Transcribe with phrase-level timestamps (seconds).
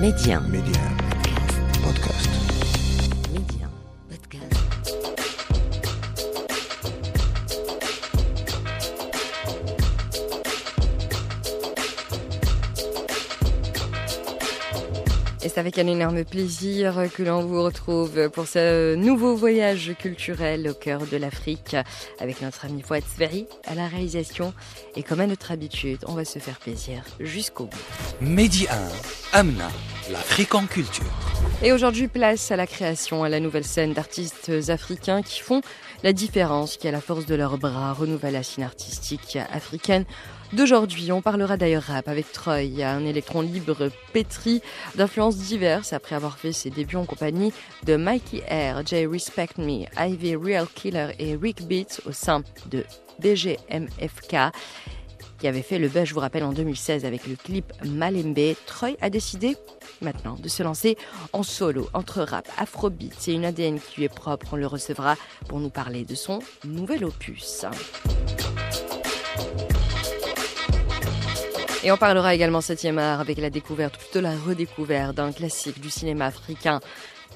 [0.00, 0.40] Média.
[0.40, 0.80] Média.
[1.82, 2.45] Podcast.
[15.56, 20.74] C'est avec un énorme plaisir que l'on vous retrouve pour ce nouveau voyage culturel au
[20.74, 21.74] cœur de l'Afrique
[22.20, 24.52] avec notre ami Fouad Sveri à la réalisation.
[24.96, 27.78] Et comme à notre habitude, on va se faire plaisir jusqu'au bout.
[28.20, 28.66] Mehdi
[29.32, 29.70] 1, Amna,
[30.10, 31.06] l'Afrique en culture.
[31.62, 35.62] Et aujourd'hui, place à la création, à la nouvelle scène d'artistes africains qui font
[36.02, 40.04] la différence, qui à la force de leurs bras renouvellent la scène artistique africaine
[40.52, 41.12] d'aujourd'hui.
[41.12, 44.62] On parlera d'ailleurs rap avec Troy, un électron libre pétri
[44.94, 47.52] d'influences diverses après avoir fait ses débuts en compagnie
[47.84, 52.84] de Mikey Air, Jay Respect Me, Ivy Real Killer et Rick Beats au sein de
[53.20, 54.52] BGMFK
[55.38, 58.96] qui avait fait le buzz, je vous rappelle, en 2016 avec le clip Malembe, Troy
[59.00, 59.56] a décidé
[60.00, 60.96] maintenant de se lancer
[61.32, 63.14] en solo entre rap, afrobeat.
[63.18, 64.48] C'est une ADN qui lui est propre.
[64.52, 65.16] On le recevra
[65.48, 67.66] pour nous parler de son nouvel opus.
[71.86, 75.80] Et on parlera également 7e art avec la découverte, ou plutôt la redécouverte d'un classique
[75.80, 76.80] du cinéma africain.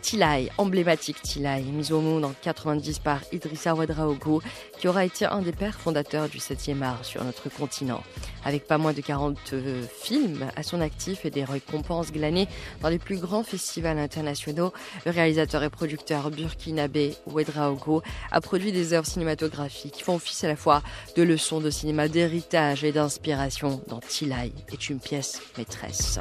[0.01, 4.43] Tilai, emblématique Tilai, mise au monde en 90 par Idrissa Ouedraogo,
[4.79, 8.03] qui aura été un des pères fondateurs du 7e art sur notre continent.
[8.45, 12.49] Avec pas moins de 40 euh, films à son actif et des récompenses glanées
[12.81, 14.73] dans les plus grands festivals internationaux,
[15.05, 20.49] le réalisateur et producteur burkinabé Ouedraogo a produit des œuvres cinématographiques qui font office à
[20.49, 20.83] la fois
[21.17, 26.19] de leçons de cinéma, d'héritage et d'inspiration dont Tilai est une pièce maîtresse.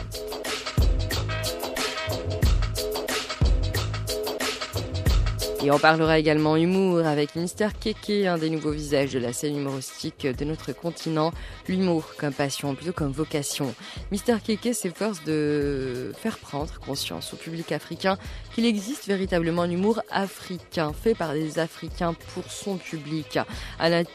[5.62, 9.58] Et on parlera également humour avec Mister Keke, un des nouveaux visages de la scène
[9.58, 11.34] humoristique de notre continent.
[11.68, 13.76] L'humour comme passion, plutôt comme vocation.
[14.10, 18.18] Mister Keke s'efforce de faire prendre conscience au public africain
[18.56, 23.38] qu'il existe véritablement un humour africain, fait par des Africains pour son public.
[23.82, 24.06] Un,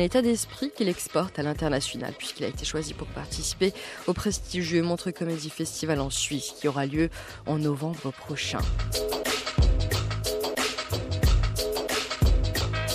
[0.00, 3.72] état d'esprit qu'il exporte à l'international, puisqu'il a été choisi pour participer
[4.08, 7.08] au prestigieux Montre Comédie Festival en Suisse, qui aura lieu
[7.46, 8.58] en novembre prochain.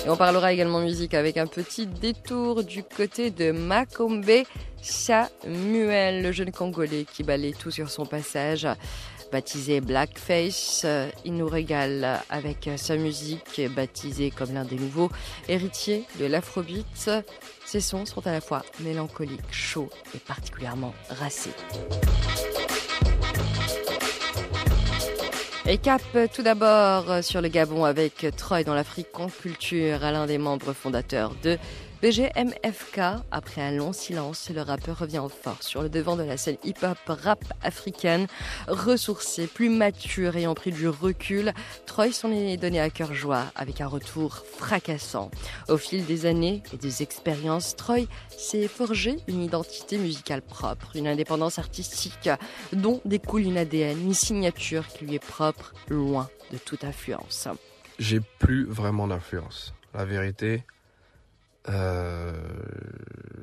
[0.04, 4.30] Et on parlera également musique avec un petit détour du côté de Makombe
[4.82, 8.68] Samuel, le jeune Congolais qui balaye tout sur son passage.
[9.32, 10.84] Baptisé Blackface,
[11.24, 15.10] il nous régale avec sa musique, baptisé comme l'un des nouveaux
[15.48, 17.10] héritiers de l'afrobeat.
[17.64, 21.50] Ses sons sont à la fois mélancoliques, chauds et particulièrement racés.
[25.66, 26.02] Et cap
[26.34, 31.34] tout d'abord sur le Gabon avec Troy dans l'Afrique en culture, l'un des membres fondateurs
[31.42, 31.56] de
[32.02, 33.00] BGMFK.
[33.30, 36.56] Après un long silence, le rappeur revient en force sur le devant de la scène
[36.64, 38.26] hip-hop rap africaine.
[38.68, 41.52] Ressourcé, plus mature, ayant pris du recul,
[41.86, 45.30] Troy s'en est donné à cœur joie avec un retour fracassant.
[45.68, 48.06] Au fil des années et des expériences, Troy
[48.36, 52.30] s'est forgé une identité musicale propre, une indépendance artistique
[52.72, 57.48] dont découle une ADN, une signature qui lui est propre, loin de toute influence.
[57.98, 59.72] J'ai plus vraiment d'influence.
[59.94, 60.64] La vérité,
[61.68, 62.32] euh,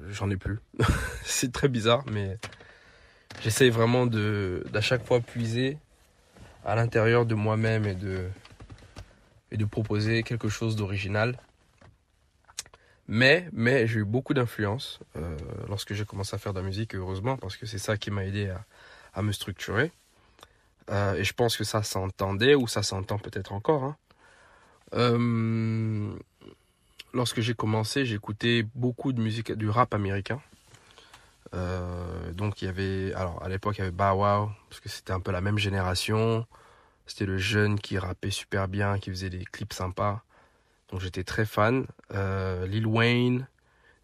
[0.09, 0.59] j'en ai plus.
[1.23, 2.37] c'est très bizarre, mais
[3.41, 5.77] j'essaye vraiment de d'à chaque fois puiser
[6.65, 8.27] à l'intérieur de moi-même et de
[9.51, 11.37] et de proposer quelque chose d'original.
[13.07, 16.95] Mais mais j'ai eu beaucoup d'influence euh, lorsque j'ai commencé à faire de la musique,
[16.95, 18.53] heureusement, parce que c'est ça qui m'a aidé
[19.13, 19.91] à, me structurer.
[20.89, 23.83] Euh, et je pense que ça s'entendait ou ça s'entend peut-être encore.
[23.83, 23.97] Hein.
[27.13, 30.41] Lorsque j'ai commencé, j'écoutais beaucoup de musique, du rap américain.
[31.53, 34.89] Euh, donc il y avait, alors à l'époque il y avait Bow Wow, parce que
[34.89, 36.45] c'était un peu la même génération.
[37.05, 40.23] C'était le jeune qui rappait super bien, qui faisait des clips sympas.
[40.89, 41.87] Donc j'étais très fan.
[42.13, 43.47] Euh, Lil Wayne,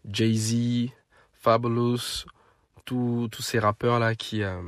[0.06, 0.90] Jay-Z,
[1.32, 2.26] Fabulous,
[2.84, 4.62] tous ces rappeurs là qui, euh,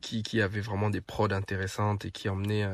[0.00, 2.68] qui, qui avaient vraiment des prods intéressantes et qui emmenaient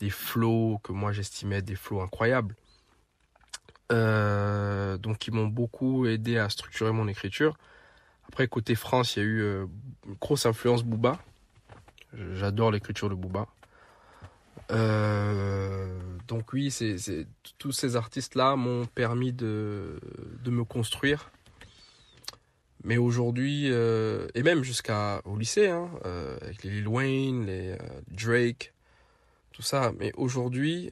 [0.00, 2.54] des flows que moi j'estimais des flows incroyables.
[3.92, 7.56] Euh, donc qui m'ont beaucoup aidé à structurer mon écriture.
[8.28, 9.66] Après côté France, il y a eu euh,
[10.06, 11.18] une grosse influence Booba.
[12.32, 13.46] J'adore l'écriture de Booba.
[14.72, 16.74] Euh, donc oui,
[17.58, 20.00] tous ces artistes-là m'ont permis de,
[20.46, 21.30] me construire.
[22.82, 25.90] Mais aujourd'hui, et même jusqu'au lycée, hein,
[26.40, 27.76] avec les Lil Wayne, les
[28.10, 28.72] Drake,
[29.52, 29.92] tout ça.
[29.98, 30.90] Mais aujourd'hui,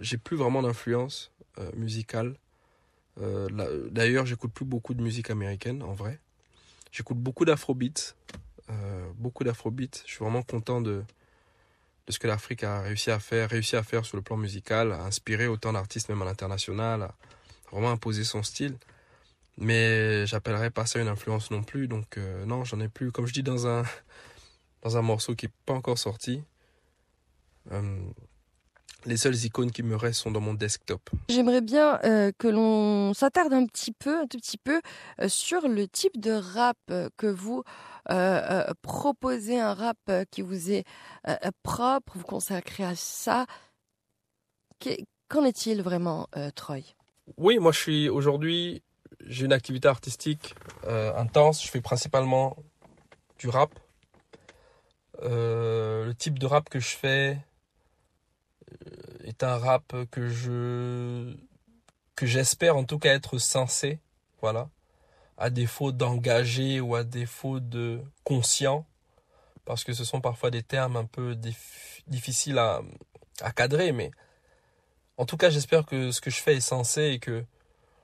[0.00, 1.32] j'ai plus vraiment d'influence
[1.74, 2.36] musicale.
[3.20, 6.18] Euh, D'ailleurs, j'écoute plus beaucoup de musique américaine, en vrai.
[6.90, 8.14] J'écoute beaucoup d'afrobeats.
[8.70, 10.02] euh, beaucoup d'afrobeat.
[10.06, 11.02] Je suis vraiment content de,
[12.06, 14.92] de ce que l'Afrique a réussi à faire, réussi à faire sur le plan musical,
[14.92, 17.14] à inspirer autant d'artistes même à l'international, à
[17.70, 18.76] vraiment imposer son style.
[19.58, 21.88] Mais j'appellerais pas ça une influence non plus.
[21.88, 23.12] Donc euh, non, j'en ai plus.
[23.12, 23.84] Comme je dis dans un
[24.82, 26.42] dans un morceau qui est pas encore sorti.
[27.70, 28.00] Euh,
[29.04, 31.10] les seules icônes qui me restent sont dans mon desktop.
[31.28, 34.80] J'aimerais bien euh, que l'on s'attarde un petit peu, un tout petit peu,
[35.20, 37.62] euh, sur le type de rap euh, que vous
[38.10, 39.98] euh, euh, proposez, un rap
[40.30, 40.84] qui vous est
[41.62, 43.46] propre, vous consacrez à ça.
[45.28, 46.80] Qu'en est-il vraiment, euh, Troy?
[47.36, 48.82] Oui, moi je suis aujourd'hui,
[49.26, 50.54] j'ai une activité artistique
[50.84, 51.64] euh, intense.
[51.64, 52.56] Je fais principalement
[53.38, 53.70] du rap.
[55.22, 57.51] Euh, le type de rap que je fais euh,
[59.24, 61.36] est un rap que je
[62.14, 63.98] que j'espère en tout cas être sensé,
[64.40, 64.68] voilà,
[65.38, 68.86] à défaut d'engagé ou à défaut de conscient,
[69.64, 72.82] parce que ce sont parfois des termes un peu dif- difficiles à,
[73.40, 74.10] à cadrer, mais
[75.16, 77.44] en tout cas j'espère que ce que je fais est sensé et que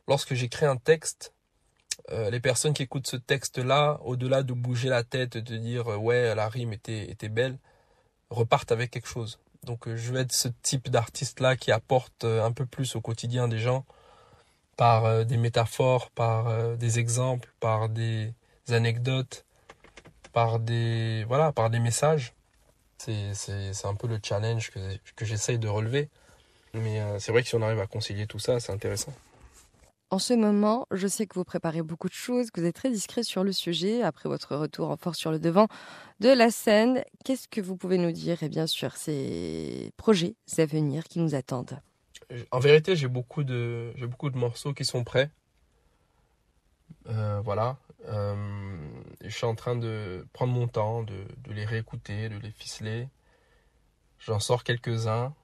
[0.06, 1.34] lorsque j'écris un texte,
[2.10, 6.34] euh, les personnes qui écoutent ce texte-là, au-delà de bouger la tête, de dire ouais
[6.34, 7.58] la rime était, était belle,
[8.30, 9.38] repartent avec quelque chose.
[9.64, 13.00] Donc euh, je vais être ce type d'artiste-là qui apporte euh, un peu plus au
[13.00, 13.84] quotidien des gens
[14.76, 18.32] par euh, des métaphores, par des exemples, par des
[18.70, 19.44] anecdotes,
[20.32, 22.34] par des voilà, par des messages.
[22.98, 24.78] C'est un peu le challenge que
[25.16, 26.08] que j'essaye de relever.
[26.74, 29.12] Mais c'est vrai que si on arrive à concilier tout ça, c'est intéressant.
[30.10, 32.90] En ce moment, je sais que vous préparez beaucoup de choses, que vous êtes très
[32.90, 35.68] discret sur le sujet, après votre retour en force sur le devant
[36.20, 37.04] de la scène.
[37.24, 41.34] Qu'est-ce que vous pouvez nous dire Et bien sûr, ces projets à venir qui nous
[41.34, 41.78] attendent?
[42.50, 43.92] En vérité, j'ai beaucoup de
[44.34, 45.30] morceaux qui sont prêts.
[47.08, 47.76] Euh, voilà.
[48.06, 48.78] Euh,
[49.22, 53.08] je suis en train de prendre mon temps, de les réécouter, de les ficeler.
[54.18, 55.34] J'en sors quelques-uns.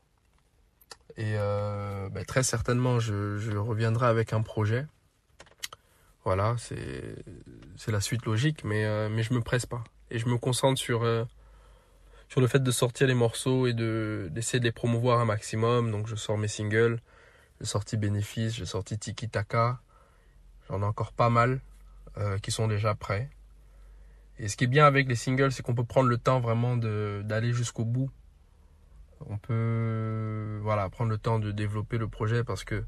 [1.17, 4.87] Et euh, ben, très certainement, je, reviendrai avec un projet.
[6.25, 9.85] Voilà, c'est la suite logique, mais, euh, mais je me presse pas.
[10.11, 11.25] Et je me concentre sur, euh,
[12.29, 15.91] sur le fait de sortir les morceaux et de d'essayer de les promouvoir un maximum.
[15.91, 16.99] Donc je sors mes singles,
[17.61, 19.81] j'ai sorti Bénéfice, j'ai sorti Tiki Taka.
[20.69, 21.61] J'en ai encore pas mal
[22.17, 23.29] euh, qui sont déjà prêts.
[24.39, 26.77] Et ce qui est bien avec les singles, c'est qu'on peut prendre le temps vraiment
[26.77, 28.11] de d'aller jusqu'au bout.
[29.27, 32.85] On peut voilà prendre le temps de développer le projet parce que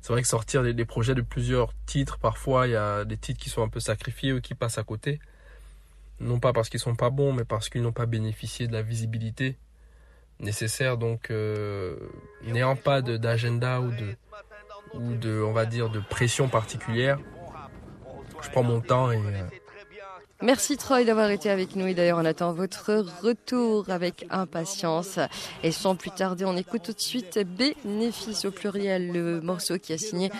[0.00, 3.40] c'est vrai que sortir des, projets de plusieurs titres, parfois il y a des titres
[3.40, 5.18] qui sont un peu sacrifiés ou qui passent à côté.
[6.20, 8.82] Non pas parce qu'ils sont pas bons, mais parce qu'ils n'ont pas bénéficié de la
[8.82, 9.58] visibilité
[10.40, 10.96] nécessaire.
[10.96, 11.96] Donc, euh,
[12.44, 14.16] n'ayant pas d'agenda ou de,
[14.94, 17.18] ou de, on va dire, de pression particulière,
[18.42, 19.48] je prends mon temps et euh,
[20.42, 25.18] Merci Troy d'avoir été avec nous et d'ailleurs on attend votre retour avec impatience.
[25.62, 29.94] Et sans plus tarder, on écoute tout de suite Bénéfice au pluriel, le morceau qui
[29.94, 30.30] a signé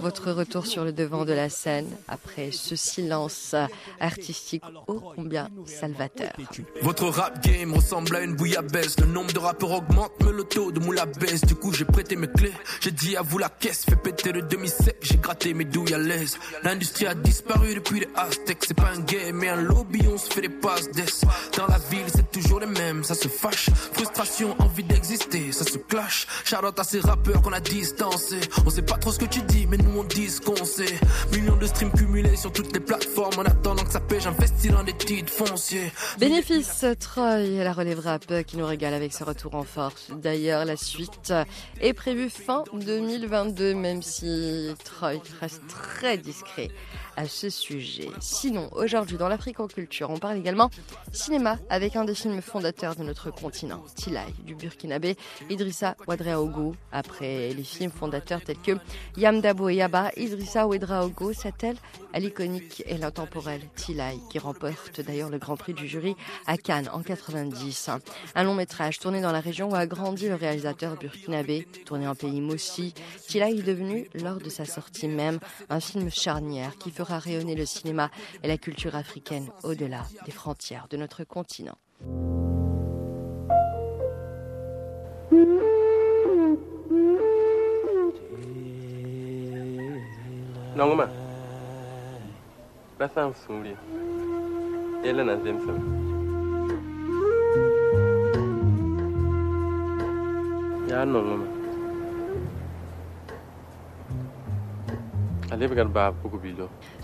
[0.00, 3.54] votre retour sur le devant de la scène après ce silence
[4.00, 6.32] artistique ô combien salvateur.
[6.80, 8.98] Votre rap game ressemble à une bouillabaisse.
[9.00, 11.42] Le nombre de rappeurs augmente, mais le taux de moula baisse.
[11.42, 12.52] Du coup, j'ai prêté mes clés.
[12.80, 13.84] J'ai dit à vous la caisse.
[13.84, 14.96] Fait péter le demi-sec.
[15.02, 16.38] J'ai gratté mes douilles à l'aise.
[16.62, 18.64] L'industrie a disparu depuis les Aztecs.
[18.66, 20.00] C'est pas un game, mais un lobby.
[20.12, 21.24] On se fait des passes d'ess.
[21.56, 23.02] Dans la ville, c'est toujours les mêmes.
[23.02, 23.70] Ça se fâche.
[23.92, 25.50] Frustration, envie d'exister.
[25.50, 26.26] Ça se clash.
[26.44, 28.40] Charlotte à ces rappeurs qu'on a distancés.
[28.64, 30.94] On sait pas trop ce que tu dis, mais nous on dit ce qu'on sait.
[31.32, 33.40] Millions de streams cumulés sur toutes les plateformes.
[33.40, 35.90] En attendant que ça pêche, j'investis dans des titres fonciers.
[36.18, 40.08] Bénéfice, Troy, la relève rap qui nous régale avec ce retour en force.
[40.14, 41.34] D'ailleurs, la suite
[41.80, 46.70] est prévue fin 2022, même si Troy reste très discret
[47.16, 48.08] à ce sujet.
[48.20, 50.70] Sinon, aujourd'hui, dans l'Afrique en culture, on parle également
[51.12, 55.16] cinéma avec un des films fondateurs de notre continent, Tilay, du Burkinabé,
[55.50, 56.74] Idrissa Ouedraogo.
[56.90, 58.72] Après les films fondateurs tels que
[59.16, 61.76] Yamdabo et Yaba, Idrissa Ouedraogo s'attelle
[62.12, 66.14] à l'iconique et l'intemporel Tilay, qui remporte d'ailleurs le Grand Prix du jury
[66.46, 67.90] à Cannes en 90.
[68.34, 72.14] Un long métrage tourné dans la région où a grandi le réalisateur burkinabé, tourné en
[72.14, 72.94] pays Mossi.
[73.28, 75.38] Tilay est devenu, lors de sa sortie même,
[75.70, 78.10] un film charnière qui fera rayonner le cinéma
[78.44, 81.76] et la culture africaine au-delà des frontières de notre continent.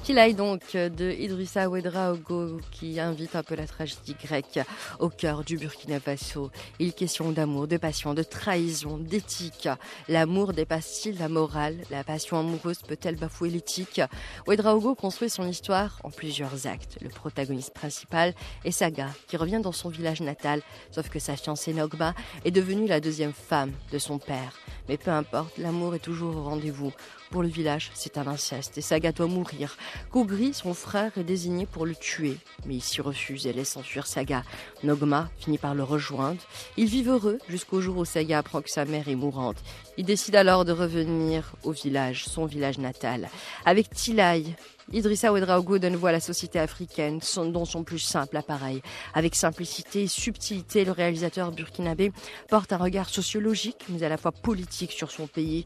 [0.05, 4.61] Qu'il donc de Idrissa Ouedraogo qui invite un peu la tragédie grecque
[4.99, 6.51] au cœur du Burkina Faso.
[6.79, 9.69] Il question d'amour, de passion, de trahison, d'éthique.
[10.09, 11.77] L'amour dépasse-t-il la morale?
[11.91, 14.01] La passion amoureuse peut-elle bafouer l'éthique?
[14.47, 16.99] Ouedraogo construit son histoire en plusieurs actes.
[17.03, 21.75] Le protagoniste principal est Saga qui revient dans son village natal, sauf que sa fiancée
[21.75, 22.15] Nogba
[22.47, 24.55] est devenue la deuxième femme de son père.
[24.89, 26.93] Mais peu importe, l'amour est toujours au rendez-vous.
[27.31, 29.77] Pour le village, c'est un inceste et Saga doit mourir.
[30.11, 34.07] Kogri, son frère, est désigné pour le tuer, mais il s'y refuse et laisse s'enfuir
[34.07, 34.45] Saga.
[34.83, 36.41] Nogma finit par le rejoindre.
[36.79, 39.63] Ils vivent heureux jusqu'au jour où Saga apprend que sa mère est mourante.
[39.99, 43.29] Il décide alors de revenir au village, son village natal.
[43.65, 44.45] Avec Tilay,
[44.93, 47.19] Idrissa Ouedraogo donne voix à la société africaine,
[47.53, 48.81] dans son plus simple appareil.
[49.13, 52.13] Avec simplicité et subtilité, le réalisateur burkinabé
[52.49, 55.65] porte un regard sociologique, mais à la fois politique sur son pays,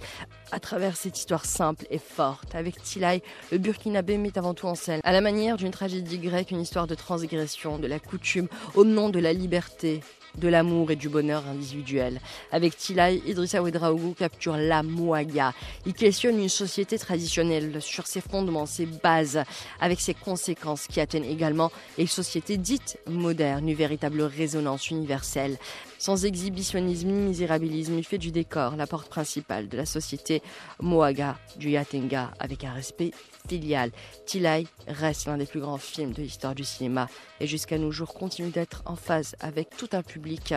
[0.51, 2.55] à travers cette histoire simple et forte.
[2.55, 6.53] Avec Tilay, le burkinabé met avant tout en scène, à la manière d'une tragédie grecque,
[6.53, 10.01] une histoire de transgression, de la coutume, au nom de la liberté,
[10.39, 12.21] de l'amour et du bonheur individuel.
[12.51, 15.53] Avec Tilay, Idrissa Ouedraogo capture la Mouaga.
[15.87, 19.43] Il questionne une société traditionnelle sur ses fondements, ses bases,
[19.81, 25.59] avec ses conséquences qui atteignent également les sociétés dites modernes, une véritable résonance universelle.
[26.03, 30.43] Sans exhibitionnisme ni misérabilisme, il fait du décor la porte principale de la société
[30.81, 33.13] Moaga du Yatenga avec un respect
[33.47, 33.93] filial.
[34.27, 37.07] Tilay reste l'un des plus grands films de l'histoire du cinéma
[37.39, 40.53] et jusqu'à nos jours continue d'être en phase avec tout un public,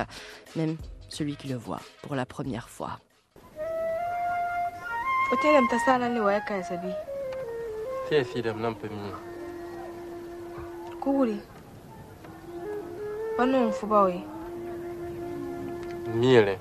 [0.56, 0.78] même
[1.10, 3.00] celui qui le voit pour la première fois.
[16.20, 16.56] mien lɛ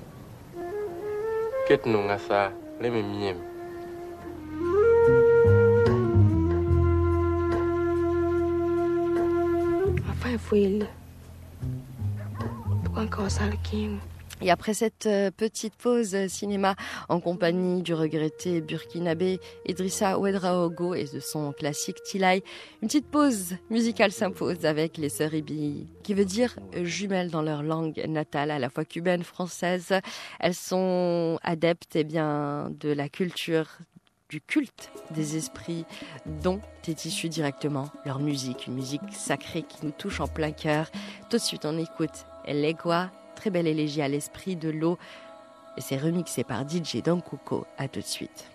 [1.65, 2.47] kɛ tɛ nu ŋasaa
[2.81, 3.45] lɛ mi mien mi.
[10.09, 10.87] a fa ye foyi le
[12.83, 14.14] tɔgɔ.
[14.41, 16.75] Et après cette euh, petite pause cinéma
[17.07, 22.43] en compagnie du regretté burkinabé Idrissa Ouedraogo et de son classique Tilay,
[22.81, 27.63] une petite pause musicale s'impose avec les sœurs Ibi, qui veut dire jumelles dans leur
[27.63, 29.93] langue natale, à la fois cubaine, française.
[30.39, 33.67] Elles sont adeptes eh bien, de la culture
[34.29, 35.85] du culte des esprits
[36.25, 40.91] dont est issue directement leur musique, une musique sacrée qui nous touche en plein cœur.
[41.29, 44.97] Tout de suite on écoute Legua très belle élégie à l'esprit de l'eau.
[45.77, 47.65] Et c'est remixé par DJ Coco.
[47.77, 48.54] À tout de suite.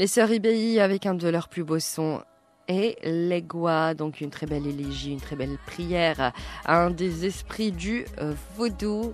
[0.00, 2.22] Les sœurs Ibei avec un de leurs plus beaux sons
[2.68, 6.32] et l'Egua, donc une très belle élégie, une très belle prière
[6.64, 9.12] à un des esprits du euh, vaudou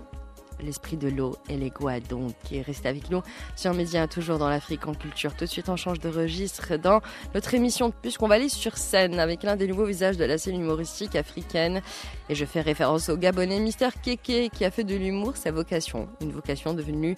[0.60, 2.34] l'esprit de l'eau et goûts donc.
[2.52, 3.20] Et restez avec nous
[3.56, 5.34] sur Média, toujours dans l'Afrique en culture.
[5.34, 7.00] Tout de suite, on change de registre dans
[7.34, 10.60] notre émission, puisqu'on va aller sur scène avec l'un des nouveaux visages de la scène
[10.60, 11.82] humoristique africaine.
[12.28, 16.08] Et je fais référence au Gabonais Mister Keke qui a fait de l'humour sa vocation.
[16.20, 17.16] Une vocation devenue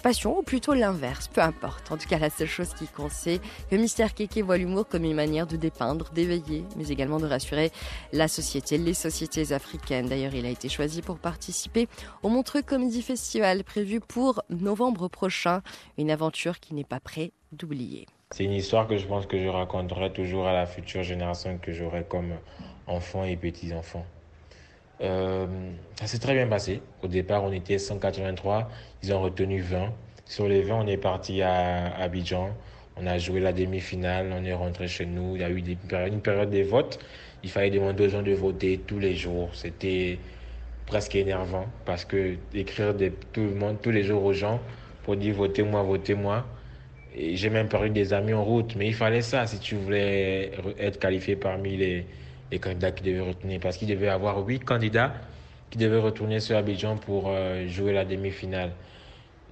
[0.00, 1.92] passion ou plutôt l'inverse, peu importe.
[1.92, 3.40] En tout cas, la seule chose qui compte, c'est
[3.70, 7.70] que Mister Keke voit l'humour comme une manière de dépeindre, d'éveiller, mais également de rassurer
[8.12, 10.06] la société, les sociétés africaines.
[10.06, 11.88] D'ailleurs, il a été choisi pour participer
[12.22, 15.62] au Montreux Comedy Festival prévu pour novembre prochain.
[15.98, 18.06] Une aventure qui n'est pas près d'oublier.
[18.32, 21.72] C'est une histoire que je pense que je raconterai toujours à la future génération que
[21.72, 22.32] j'aurai comme
[22.86, 24.06] enfants et petits-enfants.
[25.02, 25.46] Euh,
[25.98, 26.82] ça s'est très bien passé.
[27.02, 28.70] Au départ, on était 183.
[29.02, 29.92] Ils ont retenu 20.
[30.26, 32.50] Sur les 20, on est parti à Abidjan.
[32.96, 34.32] On a joué la demi-finale.
[34.32, 35.36] On est rentré chez nous.
[35.36, 36.98] Il y a eu une période des votes.
[37.42, 39.50] Il fallait demander aux gens de voter tous les jours.
[39.54, 40.18] C'était
[40.86, 42.94] presque énervant parce que écrire
[43.32, 44.60] tout le monde, tous les jours aux gens
[45.04, 46.46] pour dire votez-moi, votez-moi.
[47.16, 48.76] J'ai même perdu des amis en route.
[48.76, 52.06] Mais il fallait ça si tu voulais être qualifié parmi les,
[52.50, 55.14] les candidats qui devaient retenir, parce qu'il devait avoir huit candidats
[55.70, 58.72] qui devaient retourner sur Abidjan pour euh, jouer la demi-finale.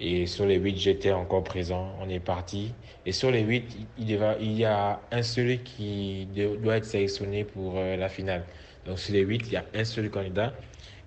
[0.00, 1.93] Et sur les huit, j'étais encore présent.
[2.00, 2.73] On est parti.
[3.05, 3.64] Et sur les huit,
[3.99, 4.11] il,
[4.52, 6.28] y a un seul qui
[6.62, 8.45] doit être sélectionné pour euh, la finale.
[8.87, 10.52] Donc sur les huit, il y a un seul candidat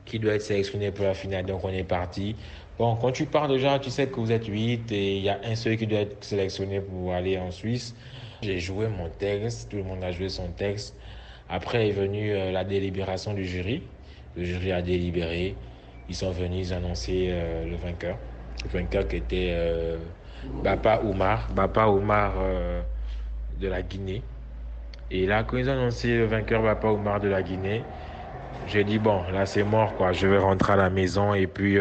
[0.06, 1.46] qui doit être sélectionné pour la finale.
[1.46, 2.36] Donc on est parti.
[2.78, 5.40] Bon, quand tu pars déjà, tu sais que vous êtes huit et il y a
[5.44, 7.96] un seul qui doit être sélectionné pour aller en Suisse.
[8.42, 10.96] J'ai joué mon texte, tout le monde a joué son texte.
[11.52, 13.84] Après est venue euh, la délibération du jury.
[14.38, 15.54] Le jury a délibéré.
[16.08, 18.18] Ils sont venus annoncer euh, le vainqueur.
[18.64, 19.98] Le vainqueur qui était euh,
[20.64, 21.50] Bapa Oumar.
[21.54, 22.36] Bapa Oumar
[23.60, 24.24] de la Guinée.
[25.12, 27.84] Et là, quand ils ont annoncé le vainqueur Bapa Oumar de la Guinée,
[28.68, 30.14] j'ai dit, bon, là c'est mort, quoi.
[30.14, 31.78] Je vais rentrer à la maison et puis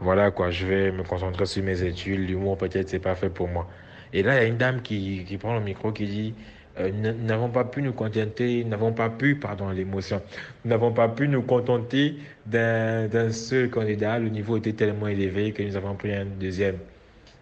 [0.00, 0.50] voilà, quoi.
[0.50, 2.28] Je vais me concentrer sur mes études.
[2.28, 3.68] L'humour, peut-être, c'est pas fait pour moi.
[4.12, 6.34] Et là, il y a une dame qui, qui prend le micro qui dit
[6.78, 10.22] euh, nous n'avons pas pu nous contenter, n'avons pas pu, pardon l'émotion,
[10.64, 14.18] n'avons pas pu nous contenter d'un seul candidat.
[14.18, 16.78] Le niveau était tellement élevé que nous avons pris un deuxième.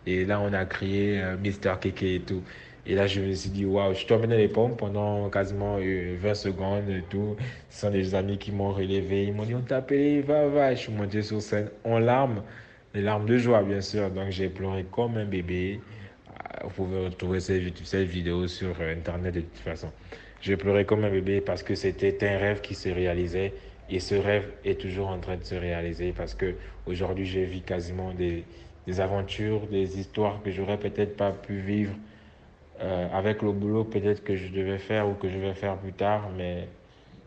[0.07, 2.43] Et là, on a crié euh, Mister Keke et tout.
[2.87, 6.35] Et là, je me suis dit, waouh, je tombais les pommes pendant quasiment 20 euh,
[6.35, 7.37] secondes et tout.
[7.69, 9.25] Ce sont des amis qui m'ont relevé.
[9.25, 10.75] Ils m'ont dit, on t'a appelé, va, va.
[10.75, 12.43] Je suis monté sur scène en larmes,
[12.95, 14.11] les larmes de joie, bien sûr.
[14.11, 15.81] Donc, j'ai pleuré comme un bébé.
[16.65, 19.91] Vous pouvez retrouver cette, vidéo sur euh, Internet de toute façon.
[20.41, 23.55] Je pleurais comme un bébé parce que c'était un rêve qui se réalisait
[23.91, 26.55] et ce rêve est toujours en train de se réaliser parce que
[26.87, 28.45] aujourd'hui je vis quasiment des,
[28.87, 31.95] des aventures, des histoires que j'aurais peut-être pas pu vivre
[32.81, 35.93] euh, avec le boulot peut-être que je devais faire ou que je vais faire plus
[35.93, 36.69] tard, mais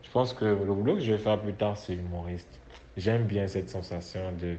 [0.02, 2.60] je pense que le boulot que je vais faire plus tard c'est humoriste.
[2.96, 4.56] J'aime bien cette sensation de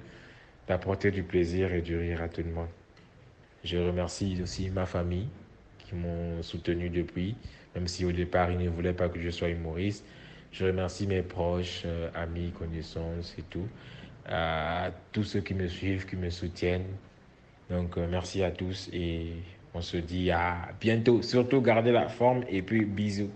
[0.67, 2.69] d'apporter du plaisir et du rire à tout le monde.
[3.63, 5.27] Je remercie aussi ma famille
[5.79, 7.35] qui m'ont soutenu depuis,
[7.75, 10.05] même si au départ ils ne voulaient pas que je sois humoriste.
[10.51, 13.67] Je remercie mes proches, euh, amis, connaissances et tout.
[14.27, 16.85] À tous ceux qui me suivent, qui me soutiennent.
[17.69, 19.33] Donc euh, merci à tous et
[19.73, 21.21] on se dit à bientôt.
[21.21, 23.31] Surtout gardez la forme et puis bisous.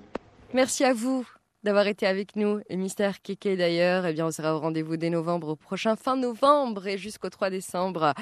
[0.54, 1.28] Merci à vous
[1.63, 2.60] d'avoir été avec nous.
[2.70, 6.88] Et Mystère Kéké d'ailleurs, eh bien, on sera au rendez-vous dès novembre prochain, fin novembre
[6.88, 8.13] et jusqu'au 3 décembre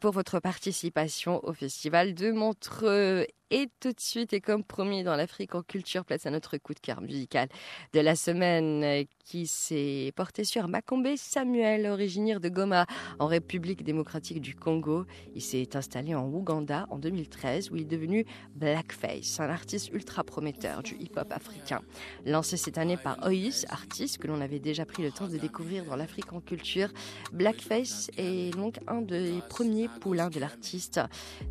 [0.00, 3.26] pour votre participation au Festival de Montreux.
[3.50, 6.72] Et tout de suite, et comme promis dans l'Afrique en culture, place à notre coup
[6.72, 7.48] de cœur musical
[7.92, 12.86] de la semaine qui s'est porté sur Makombe Samuel, originaire de Goma,
[13.18, 15.04] en République démocratique du Congo.
[15.34, 20.24] Il s'est installé en Ouganda en 2013 où il est devenu Blackface, un artiste ultra
[20.24, 21.80] prometteur du hip-hop africain.
[22.26, 25.84] Lancé cette année par Ois, artiste que l'on avait déjà pris le temps de découvrir
[25.84, 26.88] dans l'Afrique en culture,
[27.32, 31.00] Blackface est donc un des premiers poulains de l'artiste.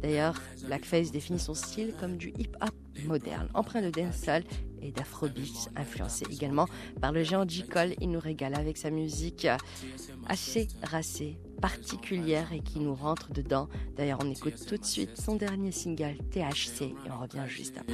[0.02, 2.74] D'ailleurs, Blackface définit son style comme du hip-hop
[3.06, 4.44] moderne, empreint de dancehall
[4.82, 6.68] et d'afrobeat, influencé également
[7.00, 7.64] par le géant J.
[7.68, 7.94] Cole.
[8.02, 9.48] Il nous régale avec sa musique
[10.28, 13.68] assez racée, particulière et qui nous rentre dedans.
[13.98, 17.94] D'ailleurs, on écoute tout de suite son dernier single THC et on revient juste après.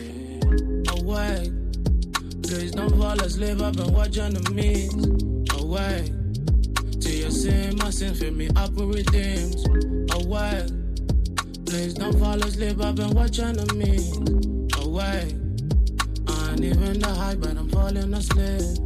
[16.57, 18.79] Ain't even the high, but I'm falling asleep.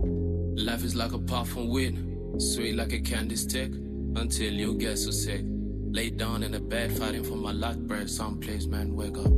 [0.65, 1.97] Life is like a puff from weed,
[2.37, 3.71] sweet like a candy stick,
[4.15, 5.41] until you get so sick.
[5.91, 8.09] Lay down in the bed, fighting for my life, breath.
[8.09, 9.31] Someplace, man, wake up.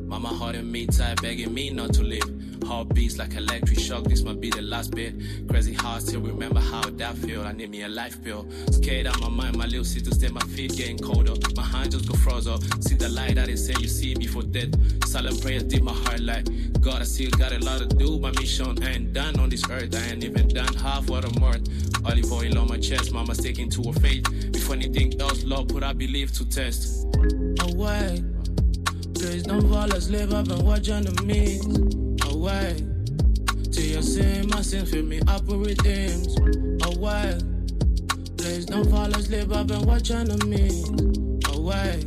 [0.00, 2.22] Mama holding me tight, begging me not to leave.
[2.64, 5.14] Heartbeats like electric shock, this might be the last bit.
[5.48, 7.42] Crazy heart, still remember how that feel.
[7.42, 8.46] I need me a life pill.
[8.70, 11.34] Scared out my mind, my little sister stay my feet getting colder.
[11.56, 12.60] My hand just go frozen.
[12.82, 14.70] See the light that they say you see before death.
[15.06, 16.46] Silent prayers deep my heart like
[16.80, 18.18] God, I still got a lot to do.
[18.18, 19.94] My mission ain't done on this earth.
[19.94, 21.66] I ain't even done half what I'm worth.
[22.04, 24.24] Olive oil on my chest, mama sticking to her faith.
[24.52, 27.04] Before anything else, Lord, put I believe to test.
[27.60, 28.24] Away.
[29.14, 32.09] Please don't fall asleep, I've been watching the means.
[32.40, 32.74] Away.
[33.70, 36.34] Till you see my sins, fill me up with redeems.
[36.86, 37.38] Away.
[38.38, 40.88] Please don't fall asleep, I've been watching the means.
[41.54, 42.02] Away.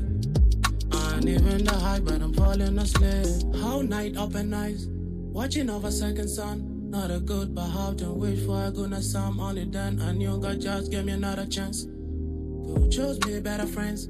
[0.92, 3.56] I ain't even the high, but I'm falling asleep.
[3.62, 6.90] Whole night up at night, watching over second sun.
[6.90, 9.14] Not a good, but how to wish for a goodness.
[9.14, 11.84] I'm only done, and you got just give me another chance.
[11.84, 14.10] You chose me better friends,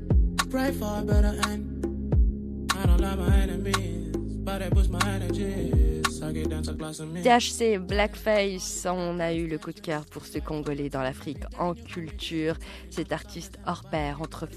[0.49, 2.71] pray for a better end.
[2.77, 5.92] I don't like my enemies, but I push my energies.
[6.31, 11.73] THC Blackface, on a eu le coup de cœur pour ce Congolais dans l'Afrique en
[11.73, 12.55] culture.
[12.89, 14.47] Cet artiste hors pair entre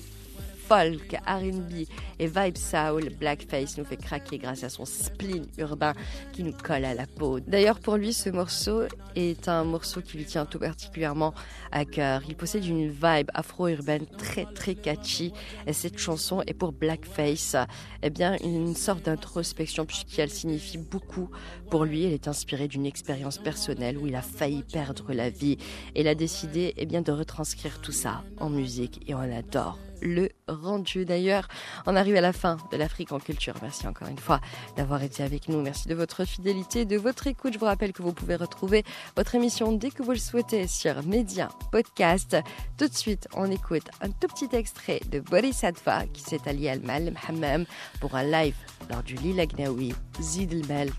[0.68, 1.86] folk, R&B
[2.18, 5.92] et vibe soul, Blackface nous fait craquer grâce à son spleen urbain
[6.32, 7.40] qui nous colle à la peau.
[7.40, 8.82] D'ailleurs, pour lui, ce morceau
[9.14, 11.34] est un morceau qui lui tient tout particulièrement
[11.70, 12.22] à cœur.
[12.28, 15.32] Il possède une vibe afro-urbaine très très catchy
[15.66, 17.56] et cette chanson est pour Blackface,
[18.02, 21.30] eh bien une sorte d'introspection puisqu'elle signifie beaucoup
[21.70, 22.04] pour lui.
[22.04, 25.58] Elle est inspirée d'une expérience personnelle où il a failli perdre la vie
[25.94, 29.78] et il a décidé eh bien de retranscrire tout ça en musique et on adore
[30.02, 31.04] le rendu.
[31.04, 31.48] D'ailleurs,
[31.86, 33.54] on arrive à la fin de l'Afrique en culture.
[33.62, 34.40] Merci encore une fois
[34.76, 35.60] d'avoir été avec nous.
[35.62, 37.54] Merci de votre fidélité, de votre écoute.
[37.54, 38.84] Je vous rappelle que vous pouvez retrouver
[39.16, 42.36] votre émission dès que vous le souhaitez sur Média Podcast.
[42.76, 45.64] Tout de suite, on écoute un tout petit extrait de Boris
[46.12, 47.64] qui s'est allié à Mal Hammam
[48.00, 48.56] pour un live
[48.90, 50.56] lors du Lila Gnaoui Zid.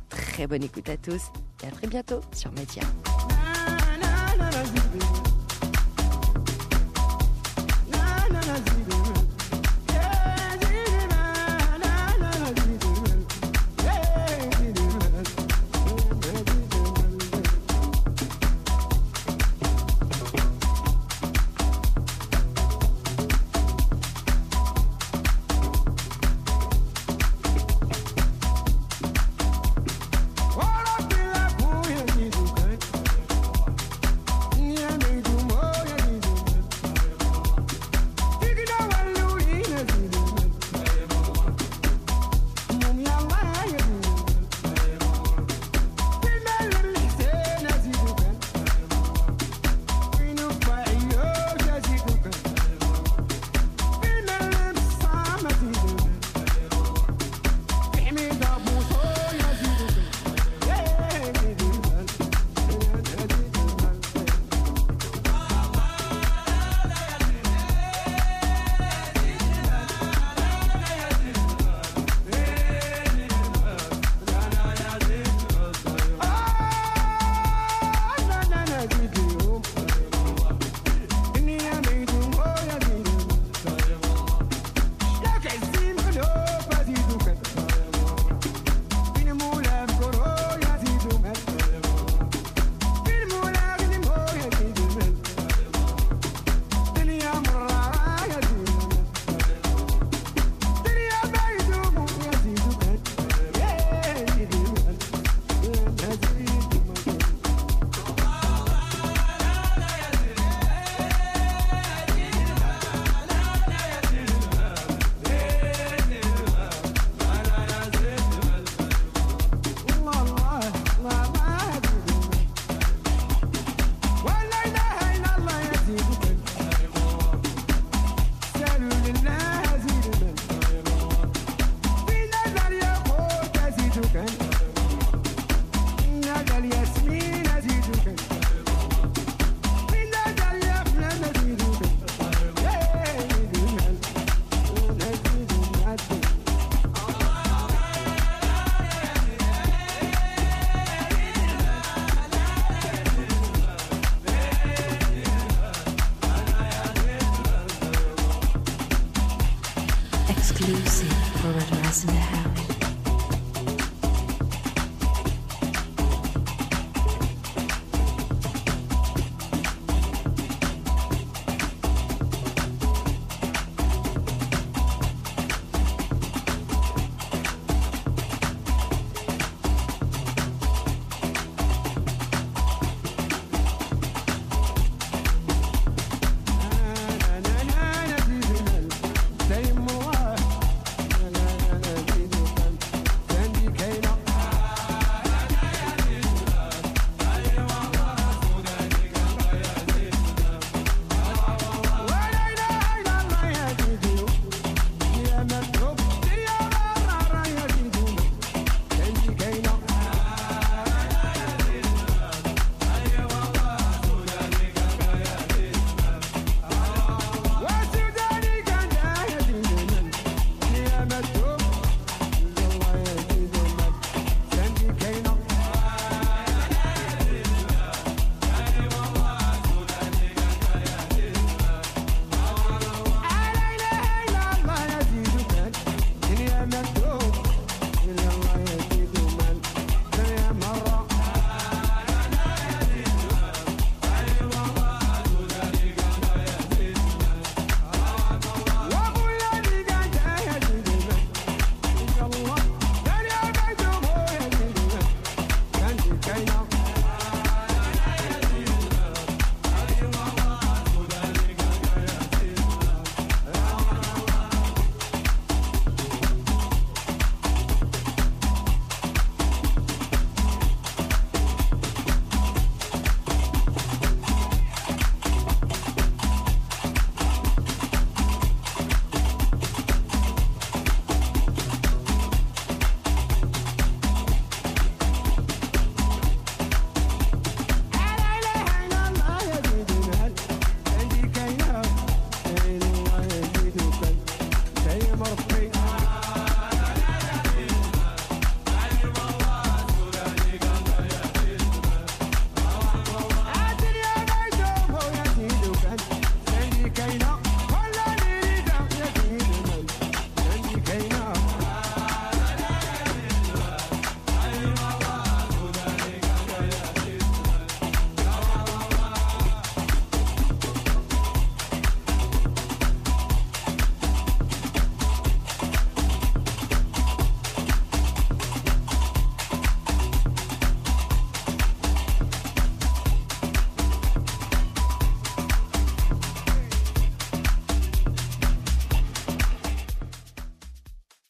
[0.09, 1.31] Très bonne écoute à tous
[1.63, 2.83] et à très bientôt sur Média.